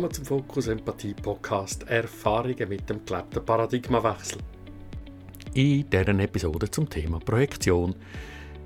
[0.00, 4.38] Willkommen zum Fokus Empathie Podcast Erfahrungen mit dem gelebten Paradigmawechsel.
[5.52, 7.94] In deren Episode zum Thema Projektion.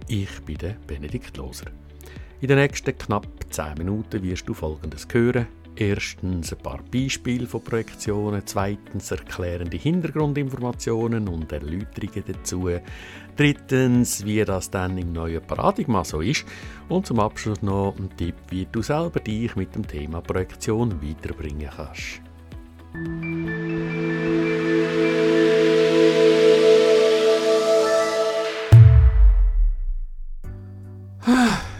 [0.06, 1.72] Ich bin der Benedikt Loser.
[2.40, 5.48] In den nächsten knapp 10 Minuten wirst du Folgendes hören.
[5.76, 12.70] Erstens ein paar Beispiele von Projektionen, zweitens erklärende Hintergrundinformationen und Erläuterungen dazu,
[13.36, 16.46] drittens, wie das dann im neuen Paradigma so ist
[16.88, 21.70] und zum Abschluss noch ein Tipp, wie du selber dich mit dem Thema Projektion weiterbringen
[21.76, 22.20] kannst.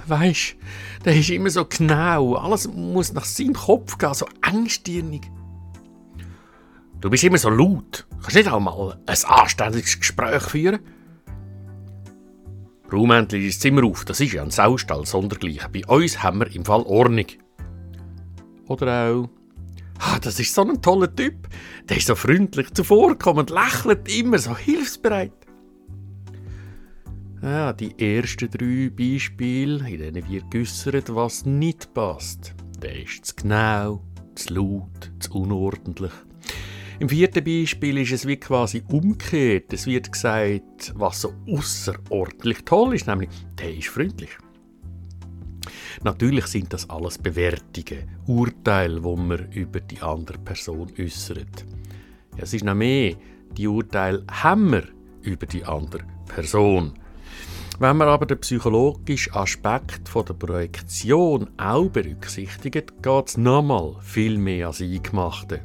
[0.07, 0.57] Weisst,
[1.05, 2.35] der ist immer so genau.
[2.35, 5.23] Alles muss nach seinem Kopf gehen, so engstirnig.
[7.01, 8.07] Du bist immer so laut.
[8.23, 10.81] Kannst nicht auch mal ein anständiges Gespräch führen?
[12.93, 14.05] Raum endlich das Zimmer auf.
[14.05, 15.71] Das ist ja ein Saustall sondergleichen.
[15.73, 17.27] Bei uns haben wir im Fall Ordnung.
[18.69, 19.29] Oder auch,
[19.99, 21.49] ah, das ist so ein toller Typ.
[21.89, 25.33] Der ist so freundlich zuvorkommend, lächelt immer, so hilfsbereit.
[27.45, 32.55] Ja, die ersten drei Beispiele, in denen wir geäussert, was nicht passt.
[32.81, 34.03] Der ist zu genau,
[34.35, 36.13] zu laut, zu unordentlich.
[37.01, 39.75] Im vierten Beispiel ist es wie quasi umgekehrt.
[39.75, 43.29] Es wird gesagt, was so außerordentlich toll ist, nämlich
[43.59, 44.31] der ist freundlich.
[46.03, 51.67] Natürlich sind das alles Bewertungen, Urteile, wo man über die andere Person äußert.
[52.39, 53.17] Ja, es ist noch mehr,
[53.53, 54.85] die Urteile haben wir
[55.21, 56.95] über die andere Person.
[57.81, 64.39] Wenn man aber den psychologischen Aspekt von der Projektion auch berücksichtigt, geht es nochmal viel
[64.39, 65.61] mehr als Eingemachte.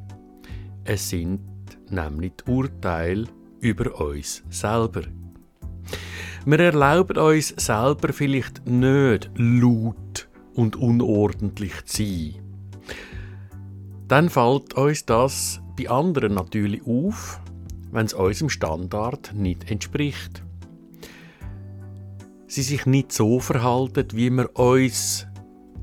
[0.86, 1.42] Es sind
[1.90, 3.28] nämlich die Urteile
[3.60, 5.04] über uns selber.
[6.46, 12.36] Wir erlauben uns selber vielleicht nicht laut und unordentlich zu sein.
[14.08, 17.40] Dann fällt uns das bei anderen natürlich auf,
[17.92, 20.44] wenn es unserem Standard nicht entspricht
[22.50, 25.28] sie sich nicht so verhalten, wie wir uns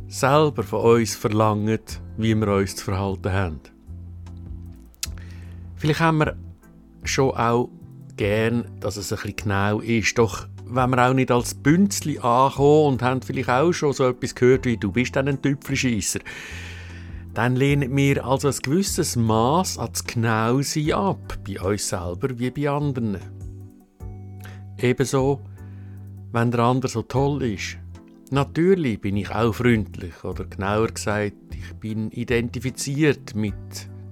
[0.09, 1.81] selber von uns verlangen,
[2.17, 3.61] wie wir uns zu verhalten haben.
[5.77, 6.37] Vielleicht haben wir
[7.05, 7.71] schon auch
[8.17, 12.95] gern, dass es ein bisschen genau ist, doch wenn wir auch nicht als Bünzli ankommen
[12.95, 16.21] und haben vielleicht auch schon so etwas gehört wie «Du bist dann ein Tüpfelscheisser»,
[17.33, 22.51] dann lehnen wir also ein gewisses Maß an das Genausein ab, bei uns selber wie
[22.51, 23.19] bei anderen.
[24.79, 25.41] Ebenso
[26.37, 27.79] wenn der andere so toll ist.
[28.31, 33.55] Natürlich bin ich auch freundlich oder genauer gesagt, ich bin identifiziert mit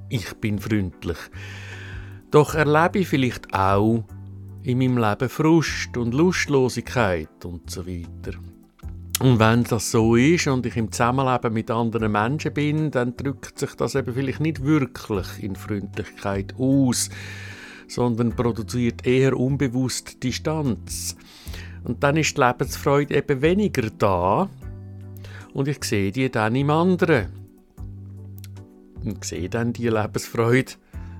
[0.08, 1.18] ich bin freundlich.
[2.30, 4.04] Doch erlebe ich vielleicht auch
[4.62, 8.38] in meinem Leben Frust und Lustlosigkeit und so weiter.
[9.20, 13.58] Und wenn das so ist und ich im Zusammenleben mit anderen Menschen bin, dann drückt
[13.58, 17.10] sich das eben vielleicht nicht wirklich in Freundlichkeit aus,
[17.86, 21.16] sondern produziert eher unbewusst Distanz.
[21.84, 24.48] Und dann ist die Lebensfreude eben weniger da.
[25.52, 27.28] Und ich sehe die dann im anderen.
[29.04, 30.72] Und sehe dann die Lebensfreude,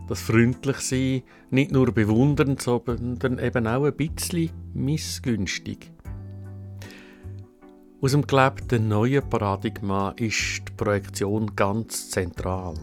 [0.08, 5.90] das freundlich sein, nicht nur bewundernd, sondern eben auch ein bisschen missgünstig.
[8.00, 12.74] Aus dem gelebten neuen Paradigma ist die Projektion ganz zentral.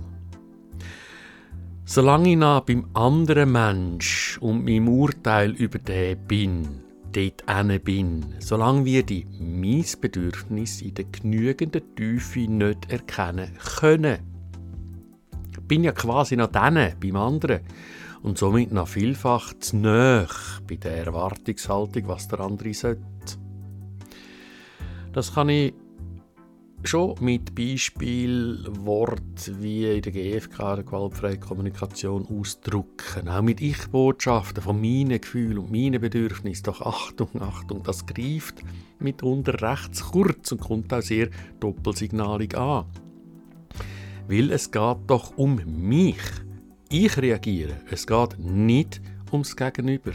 [1.86, 6.82] Solange ich nah beim anderen Mensch und meinem Urteil über den bin,
[7.12, 14.20] dort bin, solange wir die mein Bedürfnis in der genügenden Tiefe nicht erkennen können.
[15.52, 17.62] Ich bin ja quasi noch dann beim anderen
[18.22, 20.28] und somit noch vielfach zu nah
[20.68, 23.02] bei der Erwartungshaltung, was der andere sollte.
[25.14, 25.74] Das kann ich
[26.84, 33.28] schon mit Beispielwort wie in der GFK, der gewaltfreien Kommunikation, ausdrücken.
[33.28, 36.64] Auch mit Ich-Botschaften von meinen Gefühlen und meinen Bedürfnissen.
[36.64, 38.64] Doch Achtung, Achtung, das greift
[39.00, 41.30] mitunter recht kurz und kommt auch sehr
[41.60, 42.86] doppelsignalig an.
[44.28, 46.22] Weil es geht doch um mich.
[46.90, 47.78] Ich reagiere.
[47.90, 49.02] Es geht nicht
[49.32, 50.12] ums Gegenüber.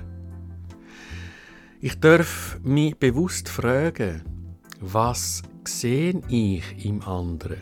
[1.80, 4.22] Ich darf mich bewusst fragen,
[4.80, 7.58] was sehe ich im anderen?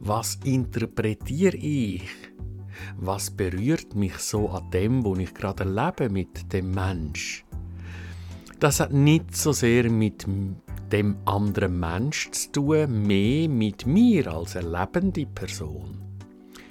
[0.00, 2.02] Was interpretiere ich?
[2.96, 7.44] Was berührt mich so an dem, wo ich gerade lebe mit dem Mensch?
[8.60, 10.26] Das hat nicht so sehr mit
[10.92, 15.98] dem anderen Mensch zu tun, mehr mit mir als erlebende Person.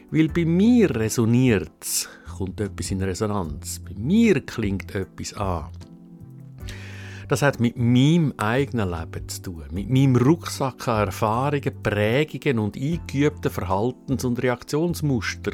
[0.10, 3.80] Weil bei mir resoniert es, kommt etwas in Resonanz.
[3.80, 5.70] Bei mir klingt etwas an.
[7.28, 12.78] Das hat mit meinem eigenen Leben zu tun, mit meinem Rucksack an Erfahrungen, Prägungen und
[12.78, 15.52] eingeübten Verhaltens- und Reaktionsmuster.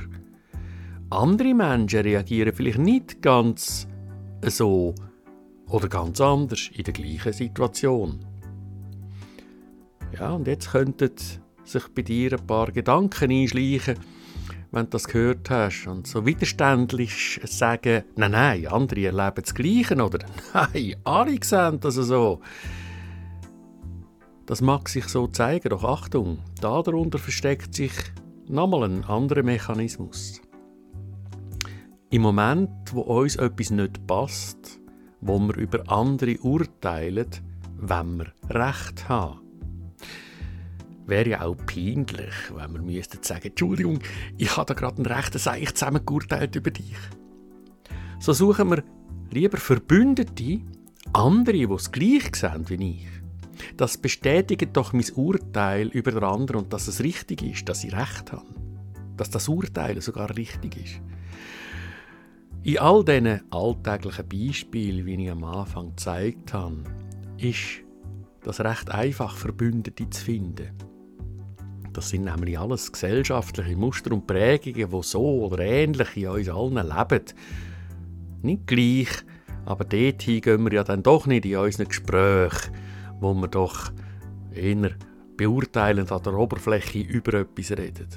[1.10, 3.88] Andere Menschen reagieren vielleicht nicht ganz
[4.46, 4.94] so
[5.68, 8.20] oder ganz anders in der gleichen Situation.
[10.20, 11.12] Ja, und jetzt könnten
[11.64, 13.98] sich bei dir ein paar Gedanken einschleichen,
[14.74, 19.96] wenn du das gehört hast und so widerständlich sagen, nein, nein, andere erleben das Gleiche
[19.96, 22.42] oder nein, alle sehen das so.
[24.48, 27.94] Das mag sich so zeigen, doch Achtung, darunter versteckt sich
[28.48, 30.42] nochmal ein anderer Mechanismus.
[32.10, 34.80] Im Moment, wo uns etwas nicht passt,
[35.22, 37.30] wo wir über andere urteilen,
[37.78, 39.43] wenn wir Recht haben
[41.06, 44.00] wäre ja auch peinlich, wenn wir müssten sagen, Entschuldigung,
[44.38, 46.98] ich habe da gerade einen rechten Seich zusammengeurteilt über dich.
[48.20, 48.84] So suchen wir
[49.32, 50.62] lieber Verbündete,
[51.12, 53.08] andere, die es gleich sehen wie ich.
[53.78, 57.94] Das bestätigt doch mein Urteil über den anderen und dass es richtig ist, dass ich
[57.94, 58.46] recht habe.
[59.18, 61.02] Dass das Urteil sogar richtig ist.
[62.64, 66.84] In all diesen alltäglichen Beispielen, wie ich am Anfang gezeigt habe,
[67.38, 67.82] ist
[68.44, 70.72] das recht einfach, Verbündete zu finden.
[71.94, 76.88] Das sind nämlich alles gesellschaftliche Muster und Prägungen, die so oder ähnlich in uns allen
[76.88, 77.26] leben.
[78.42, 79.10] Nicht gleich,
[79.66, 82.74] aber dorthin gehen wir ja dann doch nicht in unseren Gesprächen,
[83.20, 83.92] wo wir doch
[84.54, 84.92] eher
[85.38, 88.08] beurteilend an der Oberfläche über etwas reden.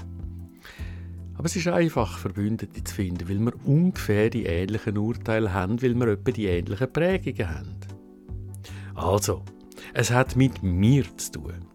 [1.35, 5.95] Aber es ist einfach, Verbündete zu finden, weil wir ungefähr die ähnlichen Urteile haben, weil
[5.95, 7.77] wir etwa die ähnlichen Prägungen haben.
[8.95, 9.43] Also,
[9.93, 11.67] es hat mit mir zu tun.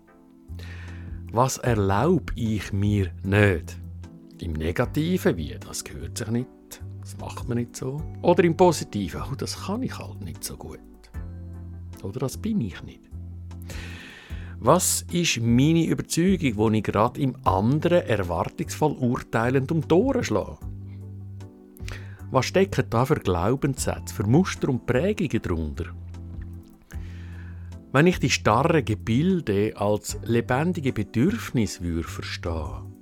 [1.33, 3.77] Was erlaube ich mir nicht?
[4.41, 8.01] Im Negativen, wie das gehört sich nicht, das macht man nicht so.
[8.21, 10.79] Oder im Positiven, oh, das kann ich halt nicht so gut.
[12.03, 13.09] Oder das bin ich nicht.
[14.59, 20.57] Was ist meine Überzeugung, die ich gerade im anderen erwartungsvoll urteilend um Tore schlage?
[22.29, 25.85] Was stecken da für Glaubenssätze, für Muster und Prägungen darunter?
[27.93, 32.95] Wenn ich die starren Gebilde als lebendige Bedürfnisse würde verstehen,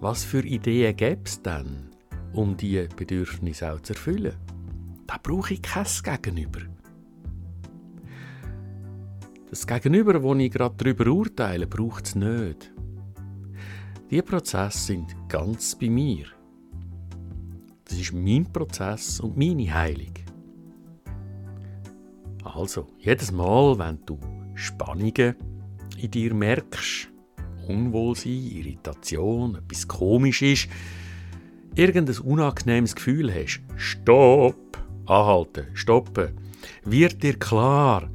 [0.00, 1.90] was für Ideen gäbe es dann,
[2.32, 4.34] um diese Bedürfnisse auch zu erfüllen?
[5.06, 6.60] Da brauche ich kein Gegenüber.
[9.48, 12.72] Das Gegenüber, wo ich gerade darüber urteile, braucht es nicht.
[14.10, 16.26] Diese Prozesse sind ganz bei mir.
[17.84, 20.21] Das ist mein Prozess und meine Heilung.
[22.54, 24.18] Also, jedes Mal, wenn du
[24.54, 25.34] Spannungen
[25.96, 27.08] in dir merkst,
[27.66, 30.68] Unwohlsein, Irritation, etwas komisch ist,
[31.74, 36.36] irgendein unangenehmes Gefühl hast, stopp, anhalten, stoppen,
[36.84, 38.10] wird dir klar,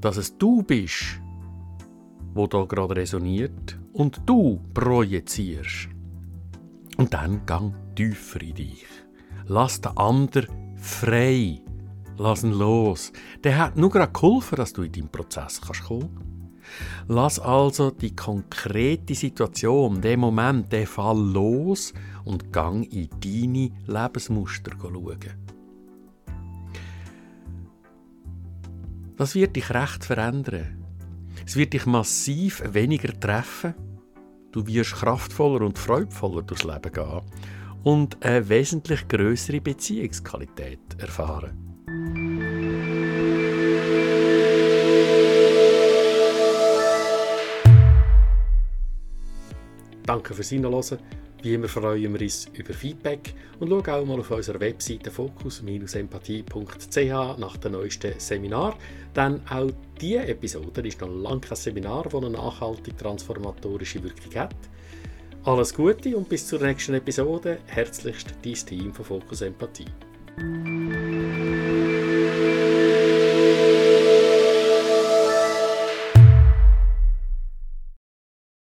[0.00, 1.20] dass es du bist,
[2.34, 5.88] wo da gerade resoniert und du projizierst.
[6.96, 8.86] Und dann gang tiefer in dich.
[9.46, 11.61] Lass den anderen frei
[12.18, 13.12] Lass ihn los.
[13.42, 16.32] Der hat nur gerade geholfen, dass du in deinen Prozess kannst kommen
[17.08, 21.92] Lass also die konkrete Situation, den Moment, den Fall los
[22.24, 25.18] und gang in deine Lebensmuster schauen.
[29.16, 30.84] Das wird dich recht verändern.
[31.44, 33.74] Es wird dich massiv weniger treffen.
[34.52, 37.20] Du wirst kraftvoller und freudvoller durchs Leben gehen
[37.84, 41.71] und eine wesentlich größere Beziehungsqualität erfahren.
[50.12, 50.98] Danke fürs Hinhören.
[51.40, 57.38] Wie immer freuen wir uns über Feedback und schau auch mal auf unserer Webseite fokus-empathie.ch
[57.38, 58.76] nach dem neuesten Seminar.
[59.16, 64.54] Denn auch diese Episode ist noch lange kein Seminar, das eine nachhaltig transformatorische Wirkung hat.
[65.44, 67.60] Alles Gute und bis zur nächsten Episode.
[67.68, 69.86] Herzlichst dein Team von Fokus Empathie.